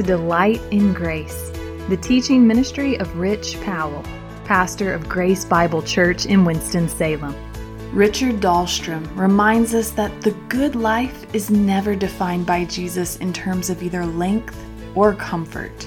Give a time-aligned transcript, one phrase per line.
[0.00, 1.50] To Delight in Grace,
[1.90, 4.02] the teaching ministry of Rich Powell,
[4.46, 7.36] pastor of Grace Bible Church in Winston-Salem.
[7.92, 13.68] Richard Dahlstrom reminds us that the good life is never defined by Jesus in terms
[13.68, 14.58] of either length
[14.94, 15.86] or comfort.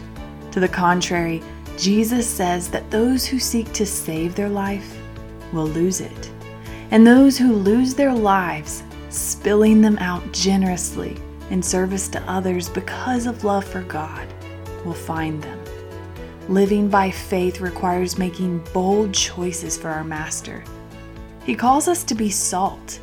[0.51, 1.41] To the contrary,
[1.75, 4.95] Jesus says that those who seek to save their life
[5.51, 6.31] will lose it,
[6.91, 11.17] and those who lose their lives, spilling them out generously
[11.53, 14.27] in service to others because of love for God,
[14.83, 15.59] will find them.
[16.49, 20.63] Living by faith requires making bold choices for our Master.
[21.45, 22.99] He calls us to be salt,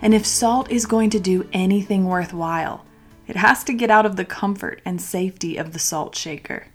[0.00, 2.86] and if salt is going to do anything worthwhile,
[3.26, 6.68] it has to get out of the comfort and safety of the salt shaker.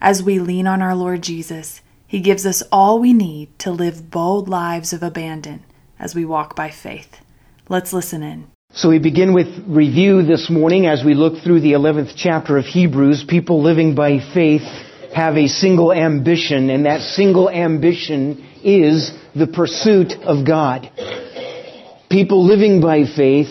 [0.00, 4.10] As we lean on our Lord Jesus, He gives us all we need to live
[4.10, 5.64] bold lives of abandon
[5.98, 7.20] as we walk by faith.
[7.68, 8.50] Let's listen in.
[8.72, 12.64] So we begin with review this morning as we look through the 11th chapter of
[12.64, 13.24] Hebrews.
[13.28, 14.62] People living by faith
[15.12, 20.88] have a single ambition, and that single ambition is the pursuit of God.
[22.08, 23.48] People living by faith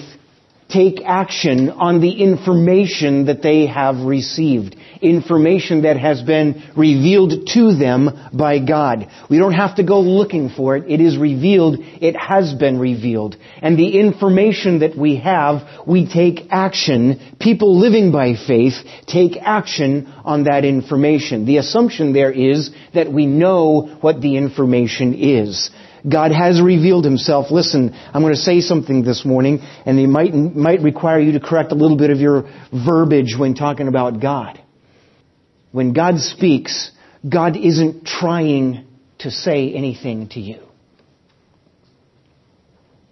[0.69, 4.75] take action on the information that they have received.
[5.01, 9.07] Information that has been revealed to them by God.
[9.29, 10.83] We don't have to go looking for it.
[10.87, 11.77] It is revealed.
[11.79, 13.35] It has been revealed.
[13.61, 17.35] And the information that we have, we take action.
[17.39, 18.73] People living by faith
[19.07, 21.45] take action on that information.
[21.45, 25.71] The assumption there is that we know what the information is.
[26.07, 27.51] God has revealed himself.
[27.51, 31.39] Listen, I'm going to say something this morning, and it might, might require you to
[31.39, 34.61] correct a little bit of your verbiage when talking about God.
[35.71, 36.91] When God speaks,
[37.27, 38.87] God isn't trying
[39.19, 40.61] to say anything to you.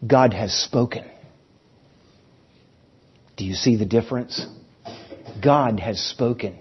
[0.06, 1.06] God has spoken.
[3.36, 4.46] Do you see the difference?
[5.44, 6.60] God has spoken.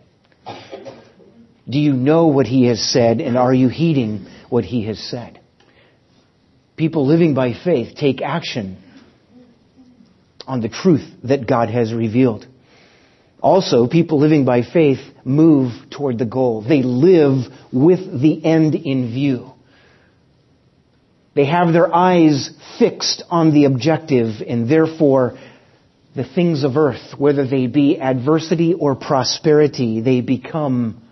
[1.69, 5.41] Do you know what He has said, and are you heeding what He has said?
[6.77, 8.83] People living by faith take action
[10.47, 12.47] on the truth that God has revealed.
[13.41, 16.63] Also, people living by faith move toward the goal.
[16.63, 19.53] They live with the end in view.
[21.35, 25.39] They have their eyes fixed on the objective and therefore
[26.15, 31.03] the things of earth, whether they be adversity or prosperity, they become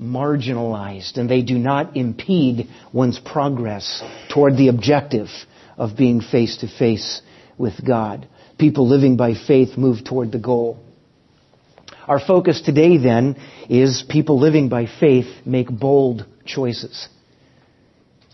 [0.00, 5.28] marginalized and they do not impede one's progress toward the objective
[5.76, 7.22] of being face to face
[7.58, 8.28] with God.
[8.58, 10.78] People living by faith move toward the goal.
[12.06, 13.36] Our focus today then
[13.68, 17.08] is people living by faith make bold choices.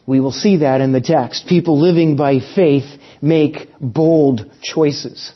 [0.06, 1.46] We will see that in the text.
[1.46, 5.32] People living by faith make bold choices.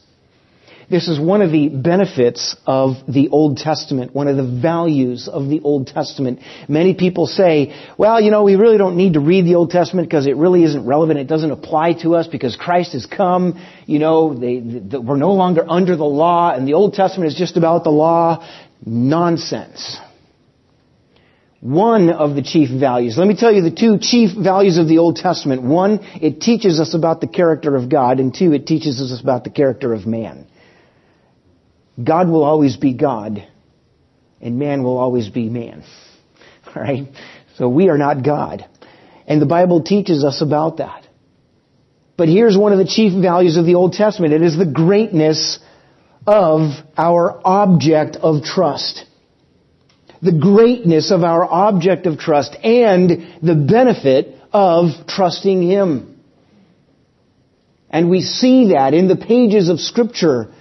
[0.90, 5.48] This is one of the benefits of the Old Testament, one of the values of
[5.48, 6.40] the Old Testament.
[6.68, 10.08] Many people say, well, you know, we really don't need to read the Old Testament
[10.08, 11.18] because it really isn't relevant.
[11.18, 13.58] It doesn't apply to us because Christ has come.
[13.86, 17.38] You know, they, they, we're no longer under the law and the Old Testament is
[17.38, 18.46] just about the law.
[18.84, 19.98] Nonsense.
[21.60, 23.16] One of the chief values.
[23.16, 25.62] Let me tell you the two chief values of the Old Testament.
[25.62, 29.44] One, it teaches us about the character of God, and two, it teaches us about
[29.44, 30.46] the character of man.
[32.02, 33.46] God will always be God,
[34.40, 35.84] and man will always be man.
[36.76, 37.08] Alright?
[37.56, 38.66] So we are not God.
[39.26, 41.06] And the Bible teaches us about that.
[42.16, 44.32] But here's one of the chief values of the Old Testament.
[44.32, 45.58] It is the greatness
[46.26, 49.04] of our object of trust.
[50.22, 53.10] The greatness of our object of trust and
[53.42, 56.20] the benefit of trusting Him.
[57.90, 60.52] And we see that in the pages of Scripture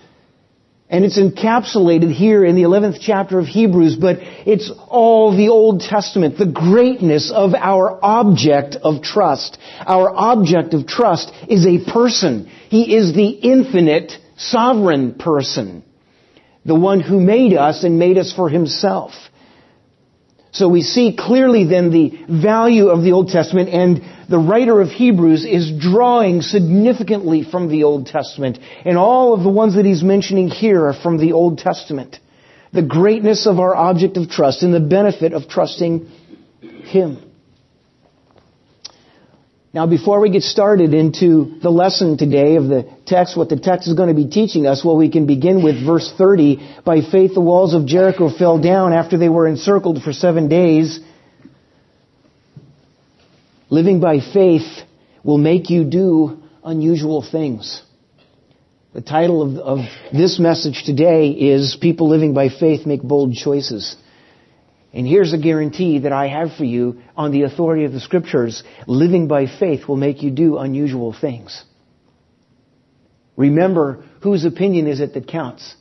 [0.94, 5.80] and it's encapsulated here in the 11th chapter of Hebrews, but it's all the Old
[5.80, 9.58] Testament, the greatness of our object of trust.
[9.88, 12.48] Our object of trust is a person.
[12.70, 15.84] He is the infinite, sovereign person.
[16.64, 19.14] The one who made us and made us for himself.
[20.54, 24.90] So we see clearly then the value of the Old Testament and the writer of
[24.90, 28.60] Hebrews is drawing significantly from the Old Testament.
[28.86, 32.20] And all of the ones that he's mentioning here are from the Old Testament.
[32.72, 36.08] The greatness of our object of trust and the benefit of trusting
[36.62, 37.33] Him.
[39.74, 43.88] Now, before we get started into the lesson today of the text, what the text
[43.88, 46.82] is going to be teaching us, well, we can begin with verse 30.
[46.86, 51.00] By faith, the walls of Jericho fell down after they were encircled for seven days.
[53.72, 54.68] Living by faith
[55.24, 57.82] will make you do unusual things.
[58.94, 59.80] The title of, of
[60.12, 63.96] this message today is People Living by Faith Make Bold Choices.
[64.94, 68.64] And here's a guarantee that I have for you on the authority of the scriptures.
[68.86, 71.64] Living by faith will make you do unusual things.
[73.36, 75.76] Remember, whose opinion is it that counts?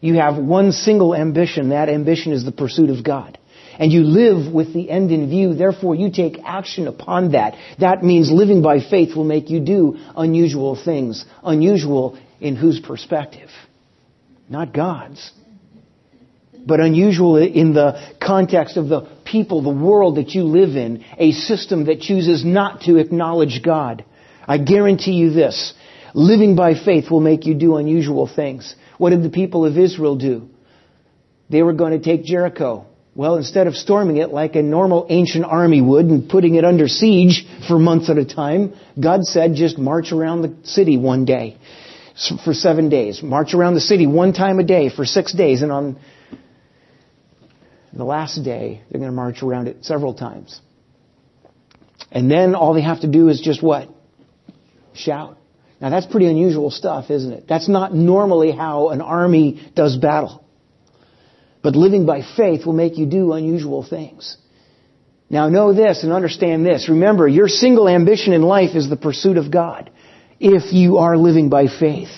[0.00, 1.70] You have one single ambition.
[1.70, 3.38] That ambition is the pursuit of God.
[3.78, 5.54] And you live with the end in view.
[5.54, 7.54] Therefore, you take action upon that.
[7.78, 11.24] That means living by faith will make you do unusual things.
[11.42, 13.48] Unusual in whose perspective?
[14.50, 15.32] Not God's
[16.66, 21.32] but unusual in the context of the people, the world that you live in, a
[21.32, 24.04] system that chooses not to acknowledge God.
[24.46, 25.74] I guarantee you this.
[26.14, 28.74] Living by faith will make you do unusual things.
[28.98, 30.48] What did the people of Israel do?
[31.48, 32.86] They were going to take Jericho.
[33.14, 36.86] Well, instead of storming it like a normal ancient army would and putting it under
[36.86, 41.58] siege for months at a time, God said just march around the city one day
[42.44, 43.22] for seven days.
[43.22, 45.62] March around the city one time a day for six days.
[45.62, 45.98] And on
[47.98, 50.60] the last day, they're going to march around it several times.
[52.10, 53.88] And then all they have to do is just what?
[54.94, 55.38] Shout.
[55.80, 57.44] Now that's pretty unusual stuff, isn't it?
[57.48, 60.44] That's not normally how an army does battle.
[61.62, 64.36] But living by faith will make you do unusual things.
[65.28, 66.88] Now know this and understand this.
[66.88, 69.90] Remember, your single ambition in life is the pursuit of God.
[70.40, 72.10] If you are living by faith.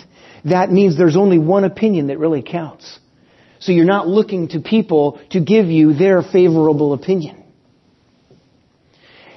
[0.44, 2.98] That means there's only one opinion that really counts.
[3.62, 7.44] So you're not looking to people to give you their favorable opinion.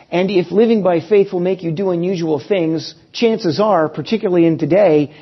[0.10, 4.57] And if living by faith will make you do unusual things, chances are, particularly in
[4.57, 5.13] today,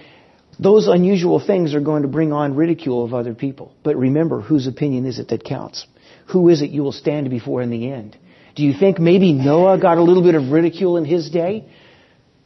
[0.57, 3.73] those unusual things are going to bring on ridicule of other people.
[3.83, 5.85] But remember, whose opinion is it that counts?
[6.31, 8.17] Who is it you will stand before in the end?
[8.56, 11.65] Do you think maybe Noah got a little bit of ridicule in his day?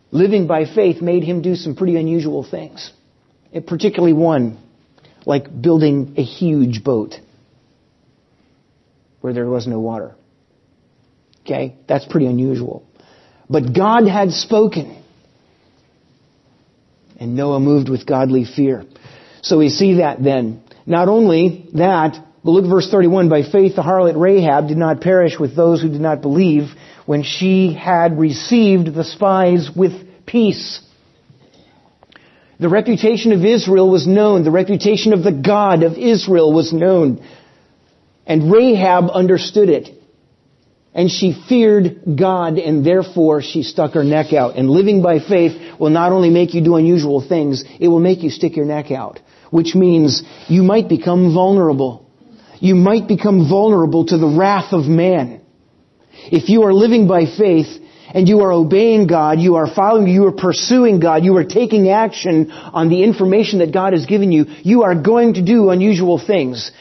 [0.10, 2.92] Living by faith made him do some pretty unusual things.
[3.68, 4.58] particularly one
[5.28, 7.16] like building a huge boat
[9.20, 10.16] where there was no water.
[11.42, 11.76] Okay?
[11.86, 12.86] That's pretty unusual.
[13.50, 15.04] But God had spoken.
[17.20, 18.86] And Noah moved with godly fear.
[19.42, 20.64] So we see that then.
[20.86, 23.28] Not only that, but look at verse 31.
[23.28, 26.70] By faith the harlot Rahab did not perish with those who did not believe
[27.06, 29.92] when she had received the spies with
[30.26, 30.80] peace.
[32.60, 34.44] The reputation of Israel was known.
[34.44, 37.24] The reputation of the God of Israel was known.
[38.26, 39.90] And Rahab understood it.
[40.94, 44.56] And she feared God and therefore she stuck her neck out.
[44.56, 48.24] And living by faith will not only make you do unusual things, it will make
[48.24, 49.20] you stick your neck out.
[49.52, 52.10] Which means you might become vulnerable.
[52.60, 55.42] You might become vulnerable to the wrath of man.
[56.12, 57.68] If you are living by faith,
[58.14, 61.90] and you are obeying God, you are following, you are pursuing God, you are taking
[61.90, 66.22] action on the information that God has given you, you are going to do unusual
[66.26, 66.72] things.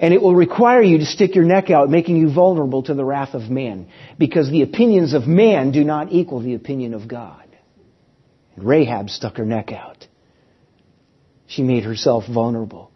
[0.00, 3.04] And it will require you to stick your neck out, making you vulnerable to the
[3.04, 3.88] wrath of man.
[4.18, 7.46] Because the opinions of man do not equal the opinion of God.
[8.56, 10.06] And Rahab stuck her neck out.
[11.46, 12.90] She made herself vulnerable.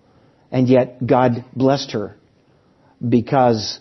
[0.51, 2.17] And yet God blessed her
[3.07, 3.79] because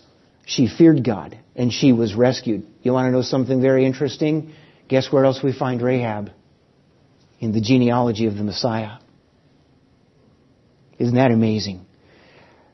[0.48, 2.66] she feared God and she was rescued.
[2.80, 4.54] You want to know something very interesting?
[4.88, 6.30] Guess where else we find Rahab?
[7.38, 8.96] In the genealogy of the Messiah.
[10.98, 11.84] Isn't that amazing?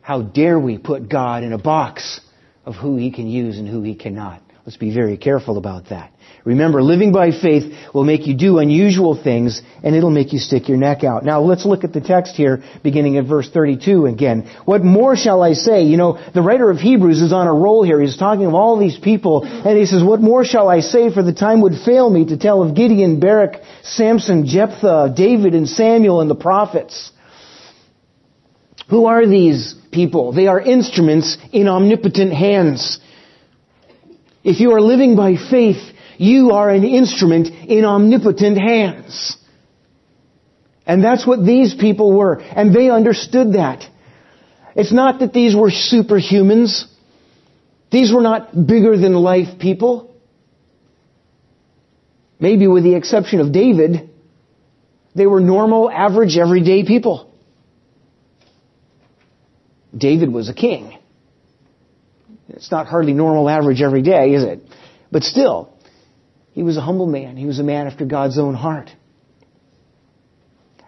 [0.03, 2.21] How dare we put God in a box
[2.65, 4.44] of who He can use and who He cannot?
[4.67, 6.11] Let's be very careful about that.
[6.43, 10.69] Remember, living by faith will make you do unusual things and it'll make you stick
[10.69, 11.23] your neck out.
[11.23, 14.51] Now let's look at the text here beginning at verse 32 again.
[14.65, 15.83] What more shall I say?
[15.83, 18.01] You know, the writer of Hebrews is on a roll here.
[18.01, 21.23] He's talking of all these people and he says, what more shall I say for
[21.23, 26.23] the time would fail me to tell of Gideon, Barak, Samson, Jephthah, David and Samuel
[26.23, 27.11] and the prophets.
[28.89, 30.33] Who are these people?
[30.33, 32.99] They are instruments in omnipotent hands.
[34.45, 35.83] If you are living by faith,
[36.19, 39.37] you are an instrument in omnipotent hands.
[40.87, 42.41] And that's what these people were.
[42.41, 43.85] And they understood that.
[44.77, 46.85] It's not that these were superhumans.
[47.91, 50.15] These were not bigger than life people.
[52.39, 54.11] Maybe with the exception of David,
[55.15, 57.33] they were normal, average, everyday people.
[59.97, 60.99] David was a king.
[62.49, 64.61] It's not hardly normal, average every day, is it?
[65.11, 65.73] But still,
[66.53, 67.37] he was a humble man.
[67.37, 68.91] He was a man after God's own heart.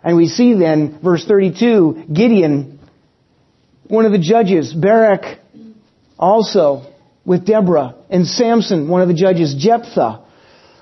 [0.03, 2.79] And we see then, verse 32, Gideon,
[3.89, 5.41] one of the judges, Barak
[6.19, 6.93] also
[7.25, 10.25] with Deborah, and Samson, one of the judges, Jephthah,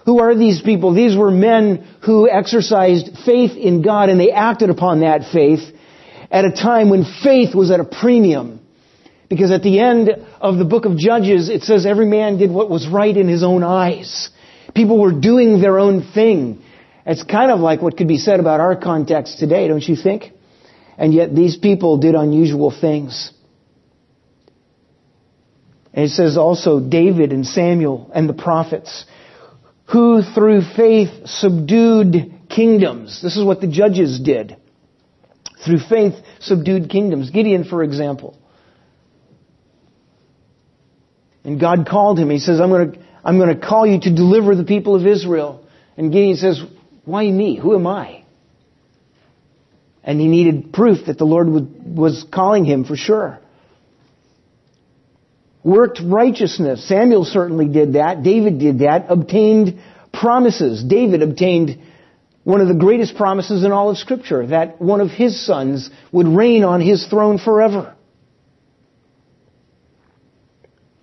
[0.04, 0.93] Who are these people?
[0.93, 5.62] These were men who exercised faith in God and they acted upon that faith
[6.31, 8.61] at a time when faith was at a premium.
[9.28, 12.69] Because at the end of the book of Judges, it says every man did what
[12.69, 14.31] was right in his own eyes.
[14.75, 16.62] People were doing their own thing.
[17.07, 20.33] It's kind of like what could be said about our context today, don't you think?
[20.97, 23.33] And yet these people did unusual things.
[25.93, 29.04] And it says also David and Samuel and the prophets
[29.93, 33.21] who through faith subdued kingdoms.
[33.23, 34.57] This is what the judges did.
[35.64, 37.31] Through faith subdued kingdoms.
[37.31, 38.38] Gideon, for example.
[41.45, 42.31] And God called him.
[42.31, 45.07] He says, I'm going to, I'm going to call you to deliver the people of
[45.07, 45.67] Israel.
[45.97, 46.63] And Gideon says,
[47.05, 47.57] why me?
[47.57, 48.25] Who am I?
[50.03, 53.39] And he needed proof that the Lord was calling him for sure.
[55.63, 56.87] Worked righteousness.
[56.87, 58.23] Samuel certainly did that.
[58.23, 59.07] David did that.
[59.09, 59.81] Obtained
[60.13, 60.85] promises.
[60.85, 61.79] David obtained
[62.43, 66.29] one of the greatest promises in all of scripture, that one of his sons would
[66.29, 67.97] reign on his throne forever.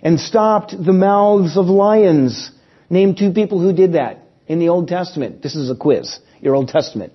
[0.01, 2.51] And stopped the mouths of lions.
[2.89, 5.41] Name two people who did that in the Old Testament.
[5.41, 6.19] This is a quiz.
[6.39, 7.13] Your Old Testament.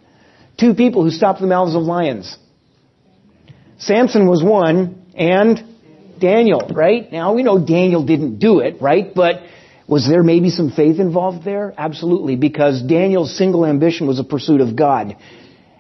[0.59, 2.39] Two people who stopped the mouths of lions.
[3.79, 5.63] Samson was one, and
[6.19, 7.13] Daniel, right?
[7.13, 9.13] Now we know Daniel didn't do it, right?
[9.15, 9.43] But
[9.87, 11.75] was there maybe some faith involved there?
[11.77, 15.17] Absolutely, because Daniel's single ambition was a pursuit of God.